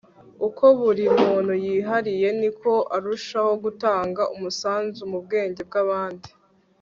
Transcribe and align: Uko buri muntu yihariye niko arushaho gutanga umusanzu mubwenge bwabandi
Uko 0.47 0.65
buri 0.79 1.05
muntu 1.23 1.53
yihariye 1.65 2.27
niko 2.39 2.73
arushaho 2.95 3.51
gutanga 3.63 4.21
umusanzu 4.35 5.01
mubwenge 5.11 5.61
bwabandi 5.69 6.29